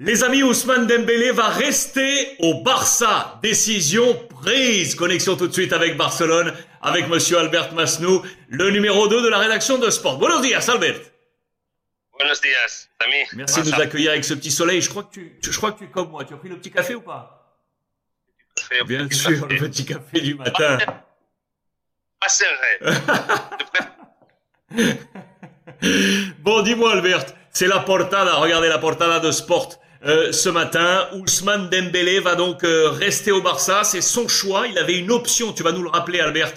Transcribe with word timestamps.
Les 0.00 0.22
amis, 0.22 0.44
Ousmane 0.44 0.86
Dembélé 0.86 1.32
va 1.32 1.48
rester 1.48 2.36
au 2.38 2.62
Barça. 2.62 3.40
Décision 3.42 4.14
prise. 4.28 4.94
Connexion 4.94 5.36
tout 5.36 5.48
de 5.48 5.52
suite 5.52 5.72
avec 5.72 5.96
Barcelone, 5.96 6.54
avec 6.80 7.08
monsieur 7.08 7.36
Albert 7.38 7.72
Masnou, 7.74 8.22
le 8.48 8.70
numéro 8.70 9.08
2 9.08 9.22
de 9.22 9.28
la 9.28 9.38
rédaction 9.38 9.76
de 9.76 9.90
Sport. 9.90 10.18
Buenos 10.18 10.40
días, 10.40 10.64
Albert. 10.68 11.00
Buenos 12.16 12.40
días, 12.40 12.88
ami. 13.00 13.16
Merci 13.32 13.62
de 13.62 13.70
nous 13.70 13.80
accueillir 13.80 14.12
avec 14.12 14.24
ce 14.24 14.34
petit 14.34 14.52
soleil. 14.52 14.80
Je 14.80 14.88
crois 14.88 15.02
que 15.02 15.10
tu, 15.14 15.36
je 15.42 15.56
crois 15.56 15.72
que 15.72 15.78
tu 15.78 15.84
es 15.86 15.88
comme 15.88 16.10
moi. 16.10 16.24
Tu 16.24 16.32
as 16.32 16.36
pris 16.36 16.48
le 16.48 16.58
petit 16.58 16.70
café 16.70 16.94
ou 16.94 17.00
pas? 17.00 17.58
Café, 18.54 18.84
Bien 18.84 19.08
petit 19.08 19.18
sûr, 19.18 19.40
café. 19.48 19.54
le 19.54 19.68
petit 19.68 19.84
café 19.84 20.20
du 20.20 20.34
matin. 20.36 20.78
Pas 22.20 22.28
serré. 22.28 22.78
Bon, 26.40 26.62
dis-moi, 26.62 26.92
Albert, 26.92 27.26
c'est 27.52 27.68
la 27.68 27.80
portada. 27.80 28.34
Regardez 28.36 28.68
la 28.68 28.78
portada 28.78 29.20
de 29.20 29.30
Sport. 29.30 29.78
Euh, 30.04 30.30
ce 30.30 30.48
matin, 30.48 31.08
Ousmane 31.14 31.68
Dembélé 31.70 32.20
va 32.20 32.36
donc 32.36 32.62
euh, 32.62 32.90
rester 32.90 33.32
au 33.32 33.42
Barça. 33.42 33.82
C'est 33.84 34.00
son 34.00 34.28
choix. 34.28 34.66
Il 34.68 34.78
avait 34.78 34.96
une 34.98 35.10
option. 35.10 35.52
Tu 35.52 35.62
vas 35.62 35.72
nous 35.72 35.82
le 35.82 35.88
rappeler, 35.88 36.20
Albert, 36.20 36.54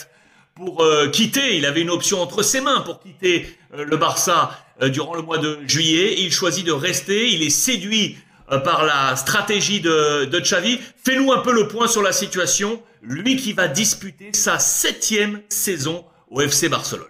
pour 0.55 0.83
euh, 0.83 1.07
quitter. 1.07 1.57
Il 1.57 1.65
avait 1.65 1.81
une 1.81 1.89
option 1.89 2.21
entre 2.21 2.43
ses 2.43 2.61
mains 2.61 2.81
pour 2.81 2.99
quitter 2.99 3.47
le 3.75 3.97
Barça 3.97 4.51
durant 4.81 5.15
le 5.15 5.21
mois 5.21 5.37
de 5.37 5.59
juillet. 5.65 6.15
Il 6.19 6.31
choisit 6.31 6.65
de 6.65 6.71
rester. 6.71 7.29
Il 7.31 7.41
est 7.41 7.49
séduit 7.49 8.17
par 8.47 8.85
la 8.85 9.15
stratégie 9.15 9.79
de, 9.79 10.25
de 10.25 10.39
Xavi. 10.39 10.79
Fais-nous 11.03 11.31
un 11.31 11.39
peu 11.39 11.53
le 11.53 11.67
point 11.67 11.87
sur 11.87 12.01
la 12.01 12.11
situation. 12.11 12.81
Lui 13.01 13.37
qui 13.37 13.53
va 13.53 13.67
disputer 13.67 14.31
sa 14.33 14.59
septième 14.59 15.41
saison 15.49 16.05
au 16.29 16.41
FC 16.41 16.69
Barcelone. 16.69 17.07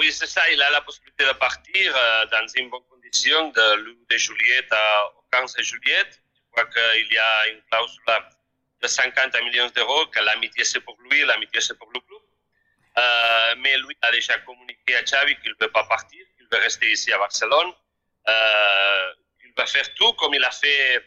Oui, 0.00 0.10
c'est 0.12 0.26
ça. 0.26 0.42
Il 0.50 0.60
a 0.62 0.70
la 0.70 0.80
possibilité 0.80 1.24
de 1.26 1.32
partir 1.32 1.94
euh, 1.94 2.26
dans 2.34 2.46
une 2.60 2.70
bonne 2.70 2.86
condition 2.92 3.40
de 3.58 3.66
l'1 3.84 4.06
de 4.10 4.16
juillet 4.16 4.62
à- 4.70 5.04
au 5.18 5.22
15 5.30 5.54
juillet. 5.70 6.04
Je 6.12 6.50
crois 6.52 6.64
qu'il 6.74 7.12
y 7.12 7.18
a 7.18 7.48
une 7.48 7.60
clausule 7.70 8.24
de 8.82 8.86
50 8.88 9.34
millions 9.42 9.68
d'euros, 9.76 10.06
que 10.06 10.20
l'amitié 10.20 10.64
c'est 10.64 10.80
pour 10.80 10.96
lui, 11.02 11.20
l'amitié 11.30 11.60
c'est 11.60 11.76
pour 11.78 11.90
le 11.92 12.00
club. 12.00 12.22
Euh, 13.02 13.54
mais 13.58 13.76
lui 13.76 13.94
a 14.00 14.10
déjà 14.10 14.38
communiqué 14.38 14.96
à 14.96 15.02
Xavi 15.02 15.36
qu'il 15.40 15.52
ne 15.52 15.56
veut 15.64 15.70
pas 15.70 15.84
partir, 15.84 16.22
qu'il 16.36 16.46
veut 16.50 16.58
rester 16.58 16.90
ici 16.90 17.12
à 17.12 17.18
Barcelone. 17.18 17.72
Euh, 18.28 19.12
il 19.44 19.52
va 19.56 19.66
faire 19.66 19.92
tout 19.94 20.12
comme 20.14 20.32
il 20.34 20.44
a 20.44 20.50
fait, 20.50 21.04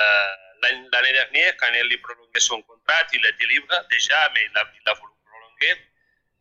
euh, 0.00 0.34
l'année 0.62 1.12
dernière 1.12 1.56
quand 1.56 1.66
il 1.74 1.92
a 1.94 1.98
prolongé 2.06 2.38
son 2.40 2.62
contrat. 2.62 3.02
Il 3.12 3.26
était 3.26 3.46
libre 3.46 3.74
déjà, 3.90 4.30
mais 4.34 4.48
il 4.50 4.56
a 4.88 4.94
voulu 4.94 5.12
prolonger 5.28 5.72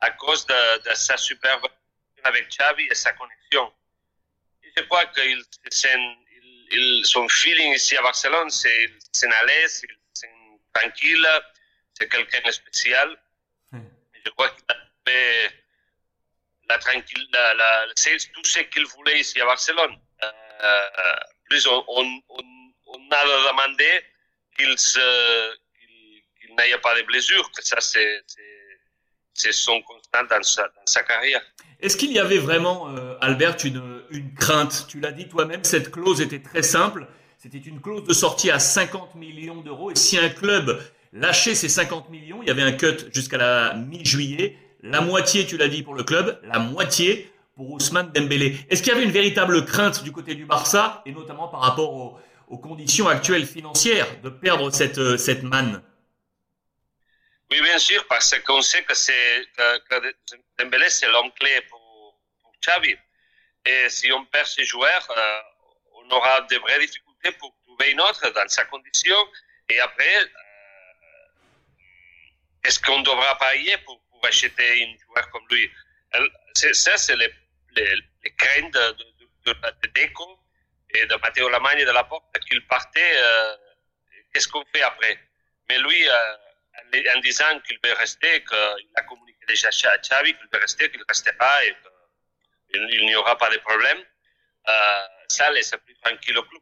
à 0.01 0.11
cause 0.11 0.45
de, 0.45 0.89
de 0.89 0.93
sa 0.95 1.17
super 1.17 1.55
relation 1.57 2.23
avec 2.23 2.49
Xavi 2.49 2.83
et 2.89 2.95
sa 2.95 3.13
connexion. 3.13 3.73
Et 4.63 4.71
je 4.75 4.83
crois 4.83 5.05
que 5.07 5.21
il, 5.21 5.43
se 5.71 5.79
sent- 5.81 6.17
il- 6.31 6.67
il- 6.71 7.05
son 7.05 7.27
feeling 7.29 7.73
ici 7.73 7.95
à 7.97 8.01
Barcelone, 8.01 8.49
c'est 8.49 8.91
sent 9.13 9.31
à 9.31 9.45
l'aise, 9.45 9.83
sent 10.13 10.29
tranquille, 10.73 11.27
c'est 11.97 12.09
quelqu'un 12.09 12.41
de 12.45 12.51
spécial. 12.51 13.09
Et 14.13 14.19
je 14.25 14.29
crois 14.31 14.49
qu'il 14.49 14.65
a 14.69 14.75
fait 15.07 15.51
la 16.69 16.77
tranquille, 16.79 17.27
la, 17.31 17.53
la- 17.53 17.87
c'est 17.95 18.17
tout 18.33 18.43
ce 18.43 18.59
qu'il 18.59 18.85
voulait 18.85 19.19
ici 19.19 19.39
à 19.41 19.45
Barcelone. 19.45 19.97
Euh, 20.23 21.19
plus 21.49 21.65
on, 21.67 21.83
on, 21.87 22.21
on- 22.29 22.73
on 22.87 23.11
a 23.11 23.23
demandé 23.49 24.03
qu'il 24.57 24.75
qu'il 24.75 26.55
n'ait 26.55 26.77
pas 26.79 26.95
de 26.95 27.03
blessures, 27.03 27.49
que 27.51 27.61
ça 27.63 27.79
c'est 27.79 28.23
c'est- 29.37 29.47
c'est 29.47 29.53
son 29.53 29.81
constant 29.81 30.23
dans 30.29 30.43
sa, 30.85 31.03
carrière. 31.03 31.41
Est-ce 31.79 31.95
qu'il 31.95 32.11
y 32.11 32.19
avait 32.19 32.39
vraiment, 32.39 32.89
euh, 32.89 33.15
Albert, 33.21 33.57
une, 33.63 34.33
crainte? 34.35 34.85
Tu 34.89 34.99
l'as 34.99 35.11
dit 35.11 35.27
toi-même, 35.27 35.63
cette 35.63 35.91
clause 35.91 36.21
était 36.21 36.41
très 36.41 36.63
simple. 36.63 37.07
C'était 37.37 37.59
une 37.59 37.79
clause 37.79 38.03
de 38.03 38.13
sortie 38.13 38.49
à 38.49 38.59
50 38.59 39.15
millions 39.15 39.61
d'euros. 39.61 39.91
Et 39.91 39.95
si 39.95 40.17
un 40.17 40.29
club 40.29 40.81
lâchait 41.13 41.55
ces 41.55 41.69
50 41.69 42.09
millions, 42.09 42.41
il 42.41 42.47
y 42.47 42.51
avait 42.51 42.63
un 42.63 42.71
cut 42.71 43.11
jusqu'à 43.13 43.37
la 43.37 43.75
mi-juillet. 43.75 44.57
La 44.81 45.01
moitié, 45.01 45.45
tu 45.45 45.57
l'as 45.57 45.67
dit, 45.67 45.83
pour 45.83 45.93
le 45.93 46.03
club, 46.03 46.39
la 46.43 46.59
moitié 46.59 47.31
pour 47.55 47.71
Ousmane 47.71 48.11
Dembélé. 48.11 48.57
Est-ce 48.69 48.81
qu'il 48.81 48.91
y 48.91 48.95
avait 48.95 49.05
une 49.05 49.11
véritable 49.11 49.65
crainte 49.65 50.03
du 50.03 50.11
côté 50.11 50.35
du 50.35 50.45
Barça, 50.45 51.01
et 51.05 51.11
notamment 51.11 51.47
par 51.47 51.61
rapport 51.61 52.19
aux, 52.47 52.57
conditions 52.57 53.07
actuelles 53.07 53.45
financières, 53.45 54.07
de 54.23 54.29
perdre 54.29 54.71
cette, 54.71 54.99
euh, 54.99 55.17
cette 55.17 55.43
manne? 55.43 55.81
Oui, 57.49 57.61
bien 57.61 57.79
sûr, 57.79 58.05
parce 58.07 58.37
qu'on 58.39 58.61
sait 58.61 58.83
que, 58.83 58.93
c'est, 58.93 59.45
que, 59.55 59.77
que 59.87 60.15
Dembélé, 60.57 60.89
c'est 60.89 61.07
l'homme 61.07 61.31
clé 61.33 61.61
pour, 61.69 62.19
pour 62.41 62.51
Xavi. 62.61 62.95
Et 63.65 63.89
si 63.89 64.11
on 64.11 64.25
perd 64.25 64.47
ces 64.47 64.65
joueurs, 64.65 65.07
euh, 65.15 65.41
on 65.93 66.09
aura 66.11 66.41
de 66.41 66.57
vraies 66.57 66.79
difficultés 66.79 67.31
pour 67.33 67.55
trouver 67.65 67.91
une 67.91 68.01
autre 68.01 68.29
dans 68.31 68.47
sa 68.49 68.65
condition. 68.65 69.15
Et 69.69 69.79
après, 69.79 70.17
euh, 70.17 70.27
est-ce 72.65 72.79
qu'on 72.81 72.99
devra 73.01 73.37
payer 73.39 73.77
pour, 73.79 74.01
pour 74.09 74.25
acheter 74.25 74.83
un 74.83 74.97
joueur 75.05 75.29
comme 75.31 75.45
lui? 75.49 75.71
C'est, 76.53 76.73
Ça, 76.73 76.97
c'est 76.97 77.15
les, 77.15 77.33
les, 77.75 77.95
les 78.23 78.35
craintes 78.35 78.73
de, 78.73 78.91
de, 78.91 79.05
de, 79.45 79.53
de 79.53 79.87
Deco 79.95 80.39
et 80.89 81.05
de 81.05 81.15
Matteo 81.15 81.47
Lamagne 81.49 81.85
de 81.85 81.91
la 81.91 82.03
Porte 82.03 82.25
qu'il 82.49 82.65
partait. 82.67 83.13
euh, 83.15 83.55
qu'est-ce 84.33 84.47
qu'on 84.49 84.65
fait 84.65 84.81
après? 84.81 85.17
Mais 85.69 85.79
lui, 85.79 86.09
euh, 86.09 86.37
en, 87.15 87.19
disant 87.21 87.59
qu'il 87.65 87.77
veut 87.83 87.93
rester, 87.93 88.43
qu'il 88.43 88.89
a 88.95 89.01
communiqué 89.03 89.39
déjà 89.47 89.69
à 89.69 89.97
Xavi 89.97 90.33
qu'il 90.33 90.47
veut 90.51 90.59
rester, 90.59 90.89
qu'il 90.91 91.03
restera 91.07 91.65
et 91.65 91.75
qu'il 92.71 92.87
il 92.93 93.05
n'y 93.05 93.15
aura 93.15 93.37
pas 93.37 93.49
de 93.49 93.57
problème, 93.57 93.97
euh, 94.67 94.71
ça 95.29 95.49
laisse 95.51 95.73
plus 95.85 95.95
tranquille 95.95 96.37
au 96.37 96.43
club. 96.43 96.61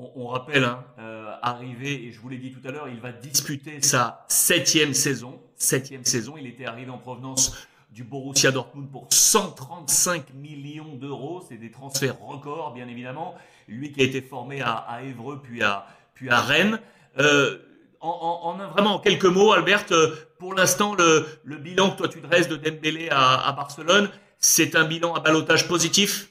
On, 0.00 0.28
rappelle, 0.28 0.62
hein, 0.62 0.84
euh, 1.00 1.34
arrivé, 1.42 2.04
et 2.04 2.12
je 2.12 2.20
vous 2.20 2.28
l'ai 2.28 2.36
dit 2.36 2.52
tout 2.52 2.66
à 2.68 2.70
l'heure, 2.70 2.88
il 2.88 3.00
va 3.00 3.10
disputer 3.10 3.82
sa 3.82 4.24
septième 4.28 4.94
saison. 4.94 5.42
Septième 5.56 6.04
saison, 6.04 6.36
il 6.36 6.46
était 6.46 6.66
arrivé 6.66 6.88
en 6.88 6.98
provenance 6.98 7.66
du 7.90 8.04
Borussia 8.04 8.52
Dortmund 8.52 8.88
pour 8.92 9.08
135 9.10 10.34
millions 10.34 10.94
d'euros. 10.94 11.44
C'est 11.48 11.56
des 11.56 11.72
transferts 11.72 12.20
records, 12.20 12.74
bien 12.74 12.86
évidemment. 12.86 13.36
Lui 13.66 13.90
qui 13.90 14.00
a 14.00 14.04
été 14.04 14.22
formé 14.22 14.62
à, 14.62 15.00
Évreux, 15.02 15.42
puis 15.42 15.64
à, 15.64 15.86
puis 16.14 16.30
à 16.30 16.42
Rennes. 16.42 16.80
Euh, 17.18 17.58
en, 18.00 18.08
en, 18.10 18.48
en 18.50 18.60
un- 18.60 18.68
vraiment 18.68 18.94
en 18.96 18.98
quelques 19.00 19.24
mots, 19.24 19.52
Albert, 19.52 19.84
euh, 19.92 20.14
pour 20.38 20.54
l'instant, 20.54 20.94
le, 20.94 21.26
le 21.44 21.56
bilan 21.56 21.90
que 21.92 21.98
toi 21.98 22.08
tu 22.08 22.20
dresses 22.20 22.48
de 22.48 22.56
Dembélé 22.56 23.08
à, 23.10 23.46
à 23.48 23.52
Barcelone, 23.52 24.10
c'est 24.38 24.76
un 24.76 24.84
bilan 24.84 25.14
à 25.14 25.20
balotage 25.20 25.66
positif? 25.68 26.28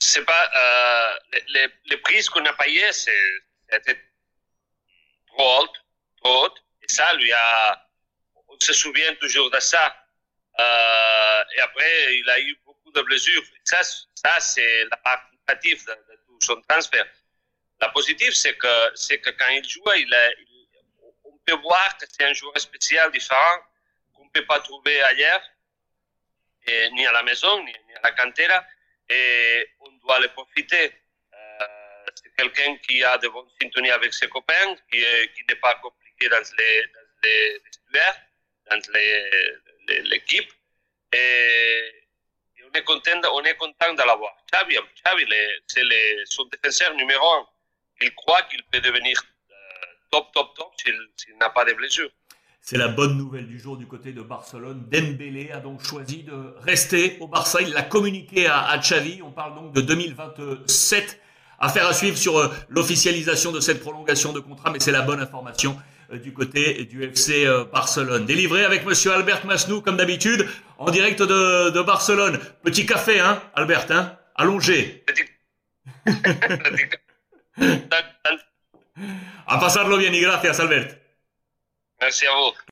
C'est 0.00 0.24
pas, 0.24 0.50
euh, 0.56 1.18
les, 1.32 1.42
les, 1.48 1.68
les 1.86 1.96
prix 1.98 2.24
qu'on 2.26 2.44
a 2.44 2.52
payés, 2.54 2.92
c'est- 2.92 3.42
c'était 3.70 3.98
trop 5.26 5.62
haut, 5.62 5.68
trop 6.22 6.46
haut. 6.46 6.54
Et 6.82 6.90
ça, 6.92 7.12
lui 7.14 7.32
a, 7.32 7.88
on 8.48 8.56
se 8.60 8.72
souvient 8.72 9.14
toujours 9.16 9.50
de 9.50 9.60
ça. 9.60 9.94
Euh, 10.60 11.44
et 11.56 11.60
après, 11.60 12.16
il 12.16 12.28
a 12.30 12.40
eu 12.40 12.58
beaucoup 12.64 12.90
de 12.92 13.02
blessures. 13.02 13.42
Ça, 13.64 13.78
ça 14.14 14.40
c'est 14.40 14.84
la 14.86 14.96
part 14.98 15.22
négative 15.32 15.84
de, 15.86 15.92
de 15.92 16.18
tout 16.26 16.38
son 16.40 16.60
transfert. 16.68 17.06
La 17.80 17.88
positive, 17.90 18.32
c'est 18.34 18.56
que, 18.56 18.90
c'est 18.94 19.20
que 19.20 19.30
quand 19.30 19.48
il 19.48 19.68
joue, 19.68 19.84
on 21.24 21.36
peut 21.46 21.56
voir 21.62 21.96
que 21.96 22.06
c'est 22.10 22.24
un 22.24 22.32
joueur 22.34 22.58
spécial, 22.58 23.10
différent, 23.12 23.58
qu'on 24.14 24.24
ne 24.24 24.30
peut 24.30 24.44
pas 24.46 24.60
trouver 24.60 25.00
ailleurs, 25.02 25.42
ni 26.92 27.06
à 27.06 27.12
la 27.12 27.22
maison, 27.22 27.62
ni, 27.64 27.72
à 27.96 28.00
la 28.02 28.12
cantera, 28.12 28.64
et 29.08 29.68
on 29.80 29.90
doit 29.98 30.18
le 30.20 30.28
profiter. 30.28 30.92
Euh, 31.32 31.66
c'est 32.14 32.34
quelqu'un 32.36 32.76
qui 32.78 33.02
a 33.04 33.16
de 33.18 33.28
bonnes 33.28 33.48
syntonies 33.60 33.90
avec 33.90 34.12
ses 34.12 34.28
copains, 34.28 34.74
qui, 34.90 34.98
qui 35.34 35.44
n'est 35.48 35.56
pas 35.56 35.74
compliqué 35.76 36.28
dans 36.28 36.42
les, 36.58 36.86
dans 38.70 38.76
dans 38.76 40.08
l'équipe, 40.10 40.52
et, 41.12 41.94
on 42.70 42.72
est 42.76 42.84
content, 42.84 43.20
on 43.32 43.42
est 43.44 43.56
content 43.56 43.94
de 43.94 44.02
l'avoir. 44.02 44.36
Xavi, 44.52 44.76
Xavi 45.02 45.24
le- 45.24 45.62
c'est 45.66 45.82
son 46.26 46.44
défenseur 46.44 46.92
numéro 46.94 47.26
un. 47.32 47.48
Il 48.00 48.14
croit 48.14 48.42
qu'il 48.42 48.62
peut 48.70 48.80
devenir 48.80 49.20
euh, 49.50 49.54
top, 50.10 50.26
top, 50.32 50.54
top 50.56 50.72
s'il 50.76 51.36
n'a 51.38 51.50
pas 51.50 51.64
de 51.64 51.72
blessures. 51.72 52.10
C'est 52.60 52.76
la 52.76 52.88
bonne 52.88 53.16
nouvelle 53.16 53.46
du 53.46 53.58
jour 53.58 53.76
du 53.76 53.86
côté 53.86 54.12
de 54.12 54.20
Barcelone. 54.20 54.84
Dembélé 54.90 55.50
a 55.52 55.60
donc 55.60 55.82
choisi 55.82 56.22
de 56.22 56.54
rester 56.60 57.16
au 57.20 57.26
Barça. 57.26 57.62
Il 57.62 57.70
l'a 57.70 57.82
communiqué 57.82 58.46
à, 58.46 58.60
à 58.62 58.78
Xavi. 58.78 59.22
On 59.22 59.30
parle 59.30 59.54
donc 59.54 59.72
de 59.72 59.80
2027. 59.80 61.20
Affaire 61.60 61.86
à 61.86 61.92
suivre 61.92 62.16
sur 62.16 62.38
euh, 62.38 62.48
l'officialisation 62.68 63.50
de 63.50 63.60
cette 63.60 63.80
prolongation 63.80 64.32
de 64.32 64.38
contrat, 64.38 64.70
mais 64.70 64.78
c'est 64.78 64.92
la 64.92 65.02
bonne 65.02 65.20
information 65.20 65.76
euh, 66.12 66.18
du 66.18 66.32
côté 66.32 66.84
du 66.84 67.02
FC 67.02 67.46
Barcelone. 67.72 68.26
Délivré 68.26 68.64
avec 68.64 68.84
Monsieur 68.84 69.12
Albert 69.12 69.44
Masnou, 69.44 69.80
comme 69.80 69.96
d'habitude, 69.96 70.46
en 70.78 70.90
direct 70.90 71.20
de, 71.20 71.70
de 71.70 71.82
Barcelone. 71.82 72.38
Petit 72.62 72.86
café, 72.86 73.18
hein, 73.18 73.42
Albert, 73.54 73.86
hein, 73.90 74.16
allongé. 74.36 75.04
A 79.46 79.60
pasarlo 79.60 79.96
bien 79.96 80.14
y 80.14 80.20
gracias, 80.20 80.60
Albert. 80.60 80.98
Merci 82.00 82.26
à 82.26 82.32
vous. 82.32 82.58